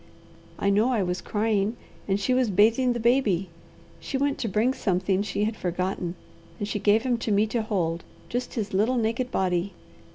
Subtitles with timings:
[0.57, 3.51] I know I was crying, and she was bathing the baby.
[3.99, 6.15] She went to bring something she had forgotten,
[6.57, 9.73] and she gave him to me to hold, just his little naked body.